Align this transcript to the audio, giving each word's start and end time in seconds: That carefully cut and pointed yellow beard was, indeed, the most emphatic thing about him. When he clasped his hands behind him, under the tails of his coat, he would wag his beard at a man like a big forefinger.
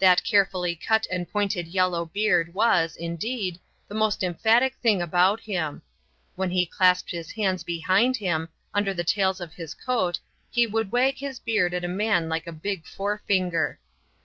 That 0.00 0.24
carefully 0.24 0.74
cut 0.74 1.06
and 1.12 1.30
pointed 1.30 1.68
yellow 1.68 2.04
beard 2.04 2.54
was, 2.54 2.96
indeed, 2.96 3.60
the 3.86 3.94
most 3.94 4.24
emphatic 4.24 4.74
thing 4.82 5.00
about 5.00 5.38
him. 5.38 5.82
When 6.34 6.50
he 6.50 6.66
clasped 6.66 7.12
his 7.12 7.30
hands 7.30 7.62
behind 7.62 8.16
him, 8.16 8.48
under 8.74 8.92
the 8.92 9.04
tails 9.04 9.40
of 9.40 9.52
his 9.54 9.74
coat, 9.74 10.18
he 10.50 10.66
would 10.66 10.90
wag 10.90 11.18
his 11.18 11.38
beard 11.38 11.72
at 11.72 11.84
a 11.84 11.88
man 11.88 12.28
like 12.28 12.48
a 12.48 12.52
big 12.52 12.84
forefinger. 12.84 13.78